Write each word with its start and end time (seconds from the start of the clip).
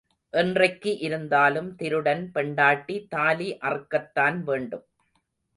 என்றைக்கு 0.33 0.91
இருந்தாலும் 0.97 1.75
திருடன் 1.75 2.31
பெண்டாட்டி 2.35 2.97
தாலி 3.09 3.49
அறுக்கத்தான் 3.61 4.39
வேண்டும். 4.43 4.85